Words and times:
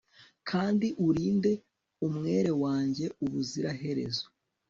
Kandi 0.49 0.87
urinde 1.07 1.51
umwere 2.07 2.51
wanjye 2.63 3.05
ubuziraherezo 3.23 4.25